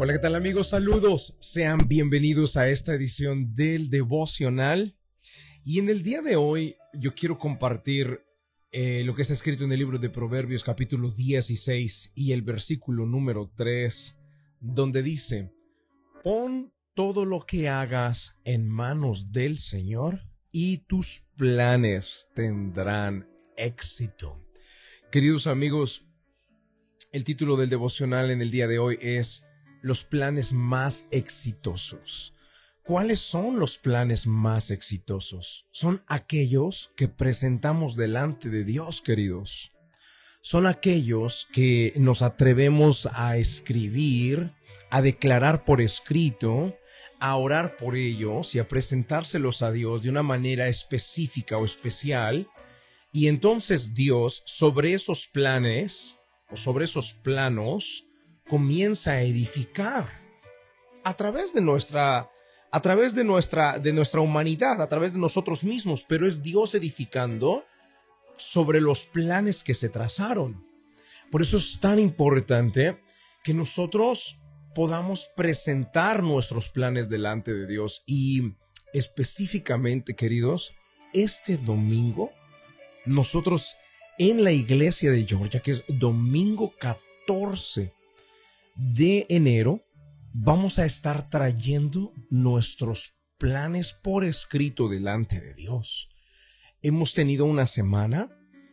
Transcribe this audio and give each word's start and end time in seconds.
Hola, 0.00 0.12
¿qué 0.12 0.20
tal 0.20 0.36
amigos? 0.36 0.68
Saludos. 0.68 1.36
Sean 1.40 1.88
bienvenidos 1.88 2.56
a 2.56 2.68
esta 2.68 2.94
edición 2.94 3.52
del 3.52 3.90
devocional. 3.90 4.96
Y 5.64 5.80
en 5.80 5.88
el 5.88 6.04
día 6.04 6.22
de 6.22 6.36
hoy 6.36 6.76
yo 6.94 7.16
quiero 7.16 7.36
compartir 7.36 8.20
eh, 8.70 9.02
lo 9.04 9.16
que 9.16 9.22
está 9.22 9.34
escrito 9.34 9.64
en 9.64 9.72
el 9.72 9.80
libro 9.80 9.98
de 9.98 10.08
Proverbios 10.08 10.62
capítulo 10.62 11.10
16 11.10 12.12
y 12.14 12.30
el 12.30 12.42
versículo 12.42 13.06
número 13.06 13.50
3, 13.56 14.16
donde 14.60 15.02
dice, 15.02 15.52
pon 16.22 16.72
todo 16.94 17.24
lo 17.24 17.40
que 17.40 17.68
hagas 17.68 18.38
en 18.44 18.68
manos 18.68 19.32
del 19.32 19.58
Señor 19.58 20.20
y 20.52 20.78
tus 20.86 21.24
planes 21.34 22.30
tendrán 22.36 23.28
éxito. 23.56 24.40
Queridos 25.10 25.48
amigos, 25.48 26.06
el 27.10 27.24
título 27.24 27.56
del 27.56 27.68
devocional 27.68 28.30
en 28.30 28.42
el 28.42 28.52
día 28.52 28.68
de 28.68 28.78
hoy 28.78 28.96
es 29.00 29.47
Los 29.88 30.04
planes 30.04 30.52
más 30.52 31.06
exitosos. 31.10 32.34
¿Cuáles 32.82 33.20
son 33.20 33.58
los 33.58 33.78
planes 33.78 34.26
más 34.26 34.70
exitosos? 34.70 35.64
Son 35.70 36.02
aquellos 36.08 36.92
que 36.94 37.08
presentamos 37.08 37.96
delante 37.96 38.50
de 38.50 38.64
Dios, 38.64 39.00
queridos. 39.00 39.72
Son 40.42 40.66
aquellos 40.66 41.48
que 41.54 41.94
nos 41.96 42.20
atrevemos 42.20 43.08
a 43.14 43.38
escribir, 43.38 44.52
a 44.90 45.00
declarar 45.00 45.64
por 45.64 45.80
escrito, 45.80 46.76
a 47.18 47.34
orar 47.36 47.78
por 47.78 47.96
ellos 47.96 48.54
y 48.54 48.58
a 48.58 48.68
presentárselos 48.68 49.62
a 49.62 49.72
Dios 49.72 50.02
de 50.02 50.10
una 50.10 50.22
manera 50.22 50.68
específica 50.68 51.56
o 51.56 51.64
especial. 51.64 52.46
Y 53.10 53.28
entonces 53.28 53.94
Dios, 53.94 54.42
sobre 54.44 54.92
esos 54.92 55.28
planes, 55.28 56.18
o 56.50 56.56
sobre 56.56 56.84
esos 56.84 57.14
planos 57.14 58.07
comienza 58.48 59.12
a 59.12 59.22
edificar 59.22 60.08
a 61.04 61.14
través 61.14 61.52
de 61.54 61.60
nuestra 61.60 62.30
a 62.70 62.80
través 62.80 63.14
de 63.14 63.24
nuestra 63.24 63.78
de 63.78 63.92
nuestra 63.92 64.20
humanidad, 64.20 64.82
a 64.82 64.88
través 64.88 65.12
de 65.14 65.18
nosotros 65.18 65.64
mismos, 65.64 66.04
pero 66.06 66.26
es 66.26 66.42
Dios 66.42 66.74
edificando 66.74 67.64
sobre 68.36 68.80
los 68.80 69.06
planes 69.06 69.64
que 69.64 69.74
se 69.74 69.88
trazaron. 69.88 70.66
Por 71.30 71.42
eso 71.42 71.56
es 71.56 71.78
tan 71.80 71.98
importante 71.98 73.02
que 73.42 73.54
nosotros 73.54 74.38
podamos 74.74 75.30
presentar 75.36 76.22
nuestros 76.22 76.68
planes 76.68 77.08
delante 77.08 77.54
de 77.54 77.66
Dios 77.66 78.02
y 78.06 78.54
específicamente, 78.92 80.14
queridos, 80.14 80.72
este 81.12 81.56
domingo 81.56 82.30
nosotros 83.06 83.76
en 84.18 84.44
la 84.44 84.52
iglesia 84.52 85.10
de 85.10 85.24
Georgia, 85.24 85.60
que 85.60 85.72
es 85.72 85.84
domingo 85.88 86.74
14 86.78 87.97
de 88.78 89.26
enero, 89.28 89.84
vamos 90.32 90.78
a 90.78 90.86
estar 90.86 91.28
trayendo 91.28 92.12
nuestros 92.30 93.14
planes 93.36 93.92
por 93.92 94.24
escrito 94.24 94.88
delante 94.88 95.40
de 95.40 95.54
Dios. 95.54 96.08
Hemos 96.80 97.12
tenido 97.12 97.44
una 97.44 97.66
semana 97.66 98.30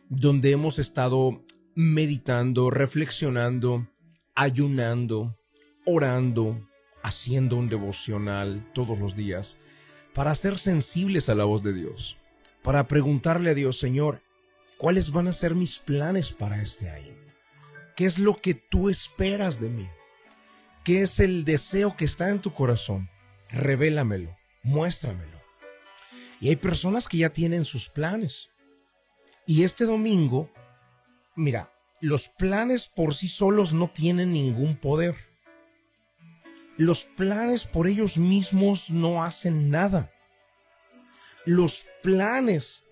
donde 0.08 0.52
hemos 0.52 0.78
estado 0.78 1.44
meditando, 1.74 2.70
reflexionando, 2.70 3.88
ayunando, 4.34 5.38
orando, 5.84 6.66
haciendo 7.02 7.56
un 7.56 7.68
devocional 7.68 8.70
todos 8.72 8.98
los 8.98 9.16
días 9.16 9.58
para 10.14 10.34
ser 10.34 10.58
sensibles 10.58 11.28
a 11.28 11.34
la 11.34 11.44
voz 11.44 11.62
de 11.62 11.74
Dios, 11.74 12.16
para 12.62 12.88
preguntarle 12.88 13.50
a 13.50 13.54
Dios, 13.54 13.78
Señor, 13.78 14.22
¿Cuáles 14.78 15.10
van 15.10 15.26
a 15.26 15.32
ser 15.32 15.54
mis 15.54 15.78
planes 15.78 16.32
para 16.32 16.60
este 16.60 16.90
año? 16.90 17.14
¿Qué 17.96 18.04
es 18.04 18.18
lo 18.18 18.36
que 18.36 18.52
tú 18.52 18.90
esperas 18.90 19.58
de 19.58 19.70
mí? 19.70 19.88
¿Qué 20.86 21.02
es 21.02 21.18
el 21.18 21.44
deseo 21.44 21.96
que 21.96 22.04
está 22.04 22.30
en 22.30 22.40
tu 22.40 22.52
corazón? 22.52 23.10
Revélamelo, 23.50 24.36
muéstramelo. 24.62 25.42
Y 26.40 26.50
hay 26.50 26.54
personas 26.54 27.08
que 27.08 27.16
ya 27.16 27.30
tienen 27.30 27.64
sus 27.64 27.88
planes. 27.88 28.52
Y 29.46 29.64
este 29.64 29.84
domingo, 29.84 30.48
mira, 31.34 31.72
los 32.00 32.28
planes 32.28 32.86
por 32.86 33.14
sí 33.14 33.26
solos 33.26 33.72
no 33.72 33.90
tienen 33.90 34.32
ningún 34.32 34.76
poder. 34.76 35.16
Los 36.76 37.06
planes 37.16 37.66
por 37.66 37.88
ellos 37.88 38.16
mismos 38.16 38.88
no 38.88 39.24
hacen 39.24 39.70
nada. 39.70 40.12
Los 41.44 41.84
planes 42.00 42.84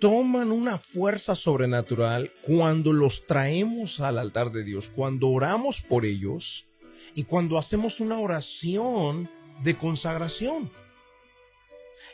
toman 0.00 0.50
una 0.50 0.78
fuerza 0.78 1.34
sobrenatural 1.34 2.32
cuando 2.40 2.94
los 2.94 3.26
traemos 3.26 4.00
al 4.00 4.16
altar 4.16 4.50
de 4.50 4.64
Dios, 4.64 4.88
cuando 4.88 5.28
oramos 5.28 5.82
por 5.82 6.06
ellos 6.06 6.66
y 7.14 7.24
cuando 7.24 7.58
hacemos 7.58 8.00
una 8.00 8.18
oración 8.18 9.30
de 9.62 9.76
consagración. 9.76 10.70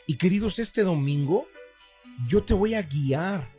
Y 0.07 0.17
queridos, 0.17 0.59
este 0.59 0.83
domingo 0.83 1.47
yo 2.27 2.43
te 2.43 2.53
voy 2.53 2.73
a 2.73 2.81
guiar 2.81 3.51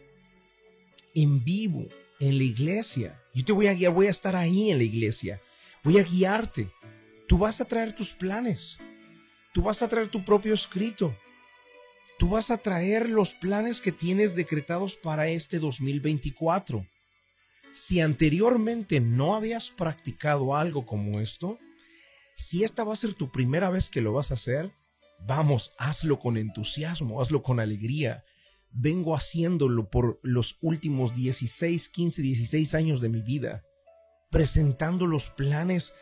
en 1.15 1.45
vivo, 1.45 1.89
en 2.21 2.39
la 2.39 2.45
iglesia. 2.45 3.23
Yo 3.35 3.45
te 3.45 3.53
voy 3.53 3.67
a 3.67 3.75
guiar, 3.75 3.93
voy 3.93 4.07
a 4.07 4.11
estar 4.11 4.37
ahí 4.37 4.71
en 4.71 4.79
la 4.79 4.85
iglesia. 4.85 5.41
Voy 5.83 5.99
a 5.99 6.05
guiarte. 6.05 6.71
Tú 7.27 7.39
vas 7.39 7.61
a 7.61 7.65
traer 7.65 7.95
tus 7.95 8.13
planes. 8.13 8.79
Tú 9.53 9.63
vas 9.63 9.83
a 9.83 9.89
traer 9.89 10.09
tu 10.09 10.25
propio 10.25 10.55
escrito 10.55 11.17
tú 12.23 12.29
vas 12.29 12.53
a 12.53 12.59
traer 12.59 13.09
los 13.09 13.35
planes 13.35 13.81
que 13.81 13.91
tienes 13.91 14.37
decretados 14.37 14.95
para 14.95 15.27
este 15.27 15.59
2024. 15.59 16.87
Si 17.73 18.01
anteriormente 18.01 19.01
no 19.01 19.35
habías 19.35 19.71
practicado 19.71 20.55
algo 20.55 20.85
como 20.85 21.21
esto, 21.21 21.59
si 22.37 22.65
esta 22.65 22.85
va 22.85 22.93
a 22.93 22.97
ser 22.97 23.15
tu 23.15 23.31
primera 23.31 23.71
vez 23.71 23.89
que 23.89 24.03
lo 24.03 24.13
vas 24.13 24.31
a 24.31 24.35
hacer, 24.35 24.73
vamos, 25.27 25.73
hazlo 25.79 26.19
con 26.19 26.37
entusiasmo, 26.37 27.21
hazlo 27.21 27.43
con 27.43 27.61
alegría. 27.61 28.25
Vengo 28.71 29.15
haciéndolo 29.15 29.91
por 29.91 30.21
los 30.23 30.59
últimos 30.61 31.15
16, 31.15 31.89
15, 31.89 32.23
16 32.23 32.75
años 32.75 33.01
de 33.01 33.09
mi 33.09 33.23
vida, 33.23 33.65
presentando 34.31 35.07
los 35.07 35.31
planes 35.31 35.95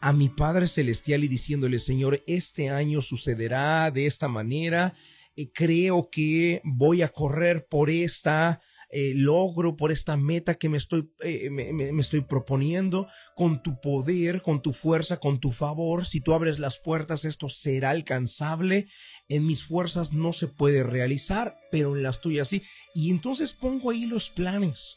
a 0.00 0.12
mi 0.12 0.28
Padre 0.28 0.68
Celestial 0.68 1.24
y 1.24 1.28
diciéndole, 1.28 1.78
Señor, 1.78 2.22
este 2.26 2.70
año 2.70 3.02
sucederá 3.02 3.90
de 3.90 4.06
esta 4.06 4.28
manera, 4.28 4.94
eh, 5.36 5.50
creo 5.52 6.10
que 6.10 6.60
voy 6.64 7.02
a 7.02 7.08
correr 7.08 7.66
por 7.66 7.90
esta 7.90 8.60
eh, 8.90 9.12
logro, 9.14 9.76
por 9.76 9.92
esta 9.92 10.16
meta 10.16 10.54
que 10.54 10.70
me 10.70 10.78
estoy, 10.78 11.12
eh, 11.20 11.50
me, 11.50 11.90
estoy 12.00 12.22
proponiendo, 12.22 13.06
con 13.34 13.62
tu 13.62 13.80
poder, 13.80 14.40
con 14.40 14.62
tu 14.62 14.72
fuerza, 14.72 15.18
con 15.18 15.40
tu 15.40 15.50
favor. 15.50 16.06
Si 16.06 16.20
tú 16.20 16.32
abres 16.32 16.58
las 16.58 16.80
puertas, 16.80 17.24
esto 17.26 17.48
será 17.48 17.90
alcanzable. 17.90 18.88
En 19.28 19.46
mis 19.46 19.62
fuerzas 19.62 20.12
no 20.14 20.32
se 20.32 20.48
puede 20.48 20.82
realizar, 20.84 21.58
pero 21.70 21.94
en 21.94 22.02
las 22.02 22.20
tuyas 22.20 22.48
sí. 22.48 22.62
Y 22.94 23.10
entonces 23.10 23.52
pongo 23.52 23.90
ahí 23.90 24.06
los 24.06 24.30
planes. 24.30 24.96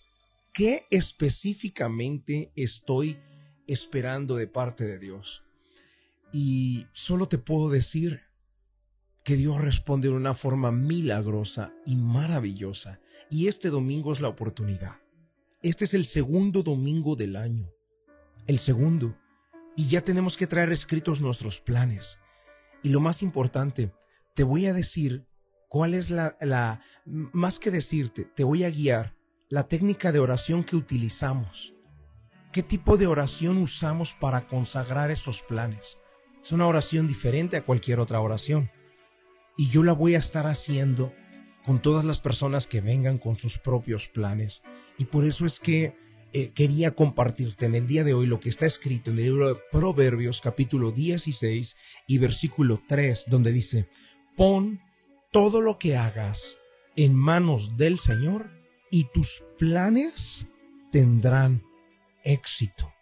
¿Qué 0.53 0.85
específicamente 0.89 2.51
estoy 2.55 3.19
esperando 3.67 4.37
de 4.37 4.47
parte 4.47 4.85
de 4.85 4.99
Dios? 4.99 5.43
Y 6.31 6.85
solo 6.93 7.27
te 7.27 7.37
puedo 7.37 7.69
decir, 7.69 8.21
que 9.23 9.35
Dios 9.35 9.61
responde 9.61 10.07
de 10.07 10.15
una 10.15 10.33
forma 10.33 10.71
milagrosa 10.71 11.73
y 11.85 11.95
maravillosa. 11.95 12.99
Y 13.29 13.47
este 13.47 13.69
domingo 13.69 14.13
es 14.13 14.21
la 14.21 14.29
oportunidad. 14.29 14.97
Este 15.61 15.85
es 15.85 15.93
el 15.93 16.05
segundo 16.05 16.63
domingo 16.63 17.15
del 17.15 17.35
año. 17.35 17.71
El 18.47 18.57
segundo. 18.57 19.15
Y 19.75 19.87
ya 19.87 20.01
tenemos 20.01 20.37
que 20.37 20.47
traer 20.47 20.71
escritos 20.71 21.21
nuestros 21.21 21.61
planes. 21.61 22.19
Y 22.83 22.89
lo 22.89 22.99
más 22.99 23.21
importante, 23.21 23.93
te 24.33 24.43
voy 24.43 24.65
a 24.65 24.73
decir 24.73 25.27
cuál 25.69 25.93
es 25.93 26.09
la, 26.09 26.35
la, 26.41 26.81
más 27.05 27.59
que 27.59 27.69
decirte, 27.69 28.25
te 28.25 28.43
voy 28.43 28.63
a 28.63 28.71
guiar 28.71 29.15
la 29.49 29.67
técnica 29.67 30.11
de 30.11 30.19
oración 30.19 30.63
que 30.63 30.75
utilizamos. 30.75 31.73
¿Qué 32.51 32.63
tipo 32.63 32.97
de 32.97 33.07
oración 33.07 33.59
usamos 33.59 34.15
para 34.15 34.47
consagrar 34.47 35.11
estos 35.11 35.43
planes? 35.43 35.99
Es 36.41 36.51
una 36.51 36.65
oración 36.65 37.07
diferente 37.07 37.55
a 37.55 37.63
cualquier 37.63 37.99
otra 37.99 38.19
oración 38.19 38.71
y 39.57 39.69
yo 39.69 39.83
la 39.83 39.93
voy 39.93 40.15
a 40.15 40.19
estar 40.19 40.47
haciendo 40.47 41.13
con 41.65 41.81
todas 41.81 42.05
las 42.05 42.19
personas 42.19 42.67
que 42.67 42.81
vengan 42.81 43.17
con 43.17 43.37
sus 43.37 43.59
propios 43.59 44.07
planes. 44.09 44.63
Y 44.97 45.05
por 45.05 45.25
eso 45.25 45.45
es 45.45 45.59
que 45.59 45.95
eh, 46.33 46.51
quería 46.53 46.95
compartirte 46.95 47.65
en 47.65 47.75
el 47.75 47.87
día 47.87 48.03
de 48.03 48.13
hoy 48.13 48.25
lo 48.25 48.39
que 48.39 48.49
está 48.49 48.65
escrito 48.65 49.11
en 49.11 49.17
el 49.17 49.25
libro 49.25 49.53
de 49.53 49.61
Proverbios 49.71 50.41
capítulo 50.41 50.91
16 50.91 51.75
y 52.07 52.17
versículo 52.17 52.81
3, 52.87 53.25
donde 53.27 53.51
dice, 53.51 53.89
pon 54.37 54.79
todo 55.31 55.61
lo 55.61 55.77
que 55.77 55.97
hagas 55.97 56.57
en 56.95 57.15
manos 57.15 57.77
del 57.77 57.99
Señor 57.99 58.49
y 58.89 59.05
tus 59.13 59.43
planes 59.57 60.47
tendrán 60.91 61.63
éxito. 62.23 62.93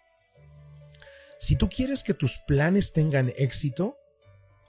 Si 1.40 1.56
tú 1.56 1.70
quieres 1.70 2.04
que 2.04 2.14
tus 2.14 2.40
planes 2.48 2.94
tengan 2.94 3.32
éxito, 3.38 3.96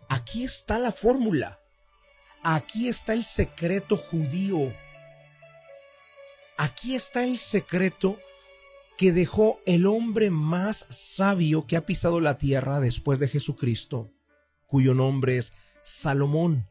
aquí 0.08 0.44
está 0.44 0.78
la 0.78 0.92
fórmula. 0.92 1.59
Aquí 2.42 2.88
está 2.88 3.12
el 3.12 3.24
secreto 3.24 3.96
judío. 3.98 4.74
Aquí 6.56 6.94
está 6.94 7.24
el 7.24 7.36
secreto 7.36 8.18
que 8.96 9.12
dejó 9.12 9.60
el 9.66 9.86
hombre 9.86 10.30
más 10.30 10.86
sabio 10.88 11.66
que 11.66 11.76
ha 11.76 11.84
pisado 11.84 12.20
la 12.20 12.38
tierra 12.38 12.80
después 12.80 13.18
de 13.18 13.28
Jesucristo, 13.28 14.10
cuyo 14.66 14.94
nombre 14.94 15.36
es 15.36 15.52
Salomón. 15.82 16.66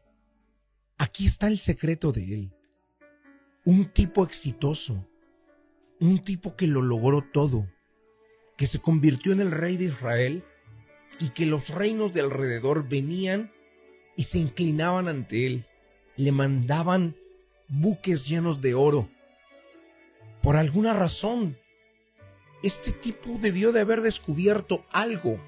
Aquí 0.98 1.26
está 1.26 1.46
el 1.46 1.58
secreto 1.58 2.10
de 2.10 2.34
él. 2.34 2.52
Un 3.64 3.86
tipo 3.92 4.24
exitoso, 4.24 5.08
un 6.00 6.22
tipo 6.24 6.56
que 6.56 6.66
lo 6.66 6.82
logró 6.82 7.22
todo, 7.22 7.68
que 8.56 8.66
se 8.66 8.80
convirtió 8.80 9.32
en 9.32 9.40
el 9.40 9.52
rey 9.52 9.76
de 9.76 9.86
Israel 9.86 10.44
y 11.20 11.30
que 11.30 11.46
los 11.46 11.68
reinos 11.68 12.12
de 12.12 12.22
alrededor 12.22 12.88
venían 12.88 13.52
y 14.16 14.24
se 14.24 14.38
inclinaban 14.38 15.08
ante 15.08 15.46
él, 15.46 15.66
le 16.16 16.32
mandaban 16.32 17.16
buques 17.68 18.28
llenos 18.28 18.60
de 18.60 18.74
oro. 18.74 19.08
Por 20.42 20.56
alguna 20.56 20.94
razón, 20.94 21.58
este 22.62 22.92
tipo 22.92 23.38
debió 23.40 23.72
de 23.72 23.80
haber 23.80 24.02
descubierto 24.02 24.84
algo, 24.90 25.40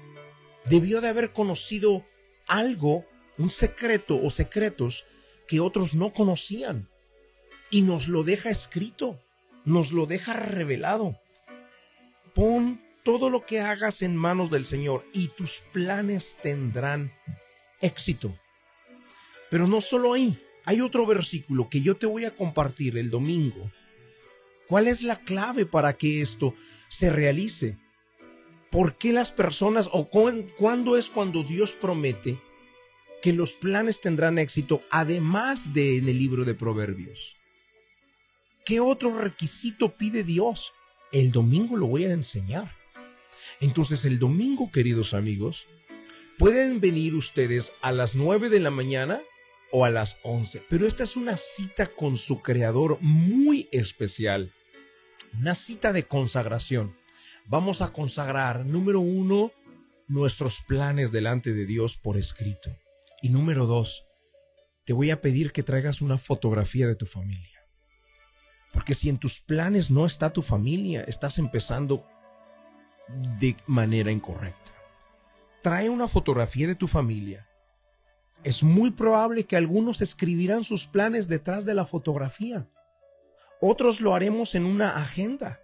debió 0.65 1.01
de 1.01 1.09
haber 1.09 1.33
conocido 1.33 2.05
algo, 2.47 3.05
un 3.37 3.49
secreto 3.49 4.19
o 4.21 4.29
secretos 4.29 5.05
que 5.47 5.59
otros 5.59 5.93
no 5.93 6.13
conocían. 6.13 6.89
Y 7.69 7.81
nos 7.81 8.07
lo 8.07 8.23
deja 8.23 8.49
escrito, 8.49 9.19
nos 9.65 9.91
lo 9.91 10.05
deja 10.05 10.33
revelado. 10.33 11.19
Pon 12.33 12.81
todo 13.03 13.29
lo 13.29 13.45
que 13.45 13.59
hagas 13.61 14.01
en 14.01 14.15
manos 14.15 14.49
del 14.49 14.65
Señor 14.65 15.05
y 15.13 15.27
tus 15.29 15.63
planes 15.71 16.37
tendrán 16.41 17.13
éxito. 17.81 18.37
Pero 19.53 19.67
no 19.67 19.81
solo 19.81 20.13
ahí, 20.13 20.35
hay 20.65 20.81
otro 20.81 21.05
versículo 21.05 21.69
que 21.69 21.83
yo 21.83 21.95
te 21.95 22.07
voy 22.07 22.25
a 22.25 22.35
compartir 22.35 22.97
el 22.97 23.11
domingo. 23.11 23.71
¿Cuál 24.67 24.87
es 24.87 25.03
la 25.03 25.17
clave 25.17 25.67
para 25.67 25.95
que 25.95 26.23
esto 26.23 26.55
se 26.87 27.11
realice? 27.11 27.77
¿Por 28.71 28.97
qué 28.97 29.13
las 29.13 29.31
personas 29.31 29.91
o 29.91 30.09
cuándo 30.09 30.97
es 30.97 31.11
cuando 31.11 31.43
Dios 31.43 31.77
promete 31.79 32.41
que 33.21 33.31
los 33.31 33.53
planes 33.53 34.01
tendrán 34.01 34.39
éxito 34.39 34.81
además 34.89 35.71
de 35.71 35.99
en 35.99 36.09
el 36.09 36.17
libro 36.17 36.45
de 36.45 36.55
Proverbios? 36.55 37.37
¿Qué 38.65 38.79
otro 38.79 39.19
requisito 39.19 39.95
pide 39.95 40.23
Dios? 40.23 40.73
El 41.11 41.31
domingo 41.31 41.77
lo 41.77 41.85
voy 41.85 42.05
a 42.05 42.11
enseñar. 42.13 42.75
Entonces 43.59 44.03
el 44.05 44.17
domingo, 44.17 44.71
queridos 44.71 45.13
amigos, 45.13 45.67
pueden 46.39 46.81
venir 46.81 47.13
ustedes 47.13 47.71
a 47.83 47.91
las 47.91 48.15
9 48.15 48.49
de 48.49 48.59
la 48.59 48.71
mañana 48.71 49.21
o 49.75 49.85
a 49.85 49.89
las 49.89 50.17
11. 50.23 50.63
Pero 50.69 50.87
esta 50.87 51.03
es 51.03 51.17
una 51.17 51.35
cita 51.35 51.87
con 51.87 52.15
su 52.15 52.41
creador 52.43 52.99
muy 53.01 53.67
especial. 53.71 54.53
Una 55.33 55.55
cita 55.55 55.91
de 55.91 56.07
consagración. 56.07 56.95
Vamos 57.47 57.81
a 57.81 57.91
consagrar, 57.91 58.67
número 58.67 58.99
uno, 58.99 59.51
nuestros 60.07 60.61
planes 60.61 61.11
delante 61.11 61.53
de 61.53 61.65
Dios 61.65 61.97
por 61.97 62.17
escrito. 62.17 62.77
Y 63.23 63.29
número 63.29 63.65
dos, 63.65 64.05
te 64.85 64.93
voy 64.93 65.09
a 65.09 65.21
pedir 65.21 65.51
que 65.51 65.63
traigas 65.63 66.01
una 66.01 66.19
fotografía 66.19 66.87
de 66.87 66.95
tu 66.95 67.07
familia. 67.07 67.65
Porque 68.71 68.93
si 68.93 69.09
en 69.09 69.17
tus 69.17 69.41
planes 69.41 69.89
no 69.89 70.05
está 70.05 70.31
tu 70.31 70.43
familia, 70.43 71.01
estás 71.01 71.39
empezando 71.39 72.05
de 73.39 73.57
manera 73.65 74.11
incorrecta. 74.11 74.71
Trae 75.63 75.89
una 75.89 76.07
fotografía 76.07 76.67
de 76.67 76.75
tu 76.75 76.87
familia 76.87 77.49
es 78.43 78.63
muy 78.63 78.91
probable 78.91 79.45
que 79.45 79.55
algunos 79.55 80.01
escribirán 80.01 80.63
sus 80.63 80.87
planes 80.87 81.27
detrás 81.27 81.65
de 81.65 81.73
la 81.73 81.85
fotografía. 81.85 82.67
Otros 83.61 84.01
lo 84.01 84.13
haremos 84.13 84.55
en 84.55 84.65
una 84.65 84.97
agenda 84.97 85.61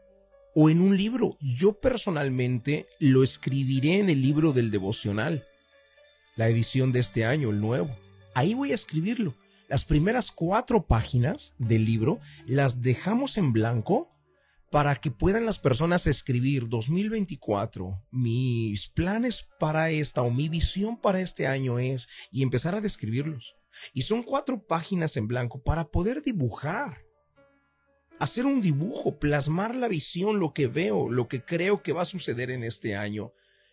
o 0.56 0.70
en 0.70 0.82
un 0.82 0.96
libro. 0.96 1.38
Yo 1.42 1.74
personalmente 1.74 2.88
lo 3.00 3.24
escribiré 3.24 4.00
en 4.00 4.10
el 4.10 4.22
libro 4.22 4.54
del 4.54 4.72
devocional, 4.72 5.46
la 6.36 6.48
edición 6.48 6.92
de 6.92 7.00
este 7.00 7.26
año, 7.26 7.50
el 7.50 7.60
nuevo. 7.60 7.96
Ahí 8.34 8.54
voy 8.54 8.72
a 8.72 8.76
escribirlo. 8.76 9.36
Las 9.68 9.86
primeras 9.86 10.32
cuatro 10.32 10.88
páginas 10.88 11.54
del 11.60 11.86
libro 11.86 12.20
las 12.48 12.82
dejamos 12.82 13.38
en 13.38 13.54
blanco 13.54 14.10
para 14.72 14.96
que 14.96 15.10
puedan 15.10 15.46
las 15.46 15.60
personas 15.60 16.06
escribir 16.06 16.68
2024, 16.70 18.06
mis 18.12 18.90
planes 18.90 19.48
para 19.60 19.90
esta 19.90 20.22
o 20.22 20.30
mi 20.30 20.48
visión 20.48 21.00
para 21.00 21.22
este 21.22 21.48
año 21.48 21.80
es, 21.80 22.08
y 22.32 22.44
empezar 22.44 22.76
a 22.76 22.82
describirlos. 22.82 23.56
Y 23.94 24.04
son 24.04 24.24
cuatro 24.24 24.66
páginas 24.68 25.18
en 25.18 25.28
blanco 25.28 25.64
para 25.64 25.86
poder 25.86 26.22
dibujar. 26.22 27.04
Hacer 28.20 28.46
un 28.46 28.62
dibujo, 28.62 29.18
plasmar 29.18 29.76
la 29.76 29.88
visión, 29.88 30.40
lo 30.40 30.54
que 30.54 30.68
veo, 30.68 31.10
lo 31.10 31.28
que 31.28 31.44
creo 31.44 31.82
que 31.82 31.94
va 31.94 32.02
a 32.04 32.06
suceder 32.06 32.52
en 32.52 32.64
este 32.64 32.96
año 32.96 33.32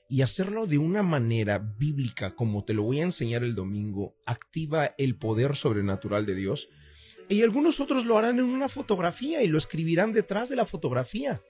y 0.08 0.22
hacerlo 0.22 0.66
de 0.66 0.78
una 0.78 1.02
manera 1.02 1.58
bíblica, 1.58 2.34
como 2.36 2.64
te 2.64 2.72
lo 2.72 2.84
voy 2.84 3.00
a 3.00 3.04
enseñar 3.04 3.42
el 3.42 3.56
domingo, 3.56 4.14
activa 4.24 4.94
el 4.98 5.18
poder 5.18 5.56
sobrenatural 5.56 6.26
de 6.26 6.36
Dios 6.36 6.68
y 7.28 7.42
algunos 7.42 7.80
otros 7.80 8.04
lo 8.04 8.18
harán 8.18 8.38
en 8.38 8.44
una 8.44 8.68
fotografía 8.68 9.42
y 9.42 9.48
lo 9.48 9.58
escribirán 9.58 10.12
detrás 10.12 10.48
de 10.48 10.56
la 10.56 10.66
fotografía. 10.66 11.42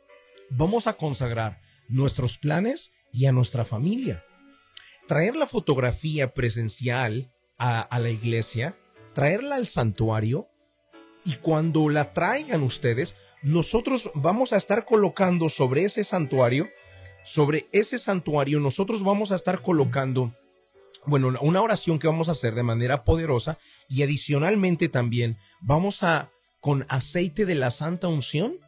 Vamos 0.50 0.86
a 0.86 0.94
consagrar 0.94 1.60
nuestros 1.88 2.38
planes 2.38 2.92
y 3.12 3.26
a 3.26 3.32
nuestra 3.32 3.64
familia. 3.64 4.24
Traer 5.06 5.36
la 5.36 5.46
fotografía 5.46 6.34
presencial 6.34 7.30
a, 7.58 7.98
la 7.98 8.10
iglesia, 8.10 8.76
traerla 9.14 9.56
al 9.56 9.66
santuario 9.66 10.48
y 11.24 11.36
cuando 11.36 11.88
la 11.88 12.12
traigan 12.12 12.62
ustedes, 12.62 13.14
nosotros 13.42 14.10
vamos 14.14 14.52
a 14.52 14.56
estar 14.56 14.84
colocando 14.84 15.48
sobre 15.48 15.84
ese 15.84 16.04
santuario, 16.04 16.66
sobre 17.24 17.68
ese 17.72 17.98
santuario, 17.98 18.60
nosotros 18.60 19.02
vamos 19.02 19.32
a 19.32 19.36
estar 19.36 19.62
colocando 19.62 20.32
bueno, 21.06 21.32
una 21.40 21.62
oración 21.62 21.98
que 21.98 22.08
vamos 22.08 22.28
a 22.28 22.32
hacer 22.32 22.54
de 22.54 22.64
manera 22.64 23.04
poderosa 23.04 23.58
y 23.88 24.02
adicionalmente 24.02 24.88
también 24.88 25.38
vamos 25.60 26.02
a, 26.02 26.30
con 26.60 26.84
aceite 26.88 27.46
de 27.46 27.54
la 27.54 27.70
santa 27.70 28.08
unción, 28.08 28.58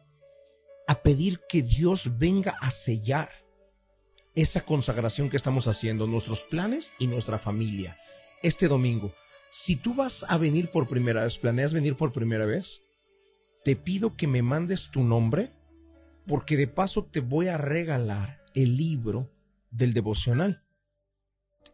a 0.87 1.01
pedir 1.01 1.41
que 1.47 1.61
Dios 1.61 2.17
venga 2.17 2.55
a 2.61 2.71
sellar 2.71 3.29
esa 4.35 4.61
consagración 4.61 5.29
que 5.29 5.37
estamos 5.37 5.67
haciendo, 5.67 6.07
nuestros 6.07 6.43
planes 6.43 6.93
y 6.97 7.07
nuestra 7.07 7.37
familia. 7.37 7.97
Este 8.41 8.67
domingo, 8.67 9.13
si 9.51 9.75
tú 9.75 9.93
vas 9.93 10.25
a 10.29 10.37
venir 10.37 10.71
por 10.71 10.87
primera 10.87 11.23
vez, 11.23 11.37
planeas 11.37 11.73
venir 11.73 11.95
por 11.97 12.13
primera 12.13 12.45
vez, 12.45 12.81
te 13.65 13.75
pido 13.75 14.15
que 14.15 14.27
me 14.27 14.41
mandes 14.41 14.89
tu 14.91 15.03
nombre, 15.03 15.51
porque 16.25 16.55
de 16.55 16.67
paso 16.67 17.03
te 17.03 17.19
voy 17.19 17.49
a 17.49 17.57
regalar 17.57 18.41
el 18.55 18.77
libro 18.77 19.29
del 19.71 19.93
devocional 19.93 20.63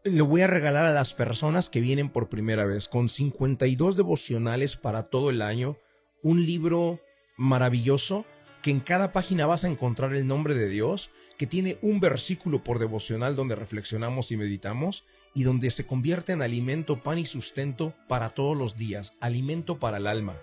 le 0.04 0.22
voy 0.22 0.42
a 0.42 0.46
regalar 0.46 0.84
a 0.84 0.92
las 0.92 1.14
personas 1.14 1.70
que 1.70 1.80
vienen 1.80 2.10
por 2.10 2.28
primera 2.28 2.64
vez 2.64 2.88
con 2.88 3.08
52 3.08 3.96
devocionales 3.96 4.76
para 4.76 5.04
todo 5.04 5.30
el 5.30 5.42
año, 5.42 5.78
un 6.22 6.44
libro 6.44 7.00
maravilloso 7.36 8.24
que 8.62 8.70
en 8.72 8.80
cada 8.80 9.12
página 9.12 9.46
vas 9.46 9.62
a 9.62 9.68
encontrar 9.68 10.12
el 10.14 10.26
nombre 10.26 10.54
de 10.54 10.68
Dios, 10.68 11.10
que 11.38 11.46
tiene 11.46 11.78
un 11.82 12.00
versículo 12.00 12.64
por 12.64 12.80
devocional 12.80 13.36
donde 13.36 13.54
reflexionamos 13.54 14.32
y 14.32 14.36
meditamos 14.36 15.04
y 15.34 15.44
donde 15.44 15.70
se 15.70 15.86
convierte 15.86 16.32
en 16.32 16.42
alimento, 16.42 17.00
pan 17.02 17.18
y 17.18 17.26
sustento 17.26 17.94
para 18.08 18.30
todos 18.30 18.56
los 18.56 18.76
días, 18.76 19.14
alimento 19.20 19.78
para 19.78 19.98
el 19.98 20.08
alma, 20.08 20.40